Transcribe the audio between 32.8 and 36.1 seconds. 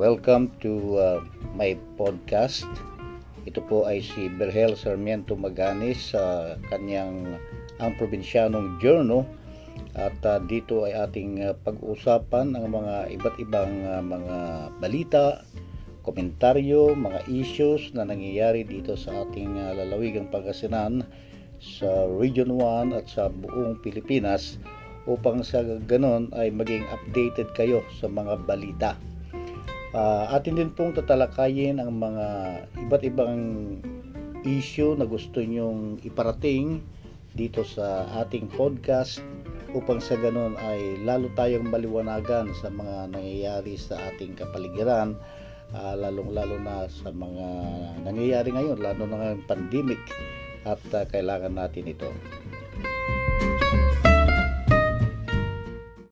iba't ibang issue na gusto nyong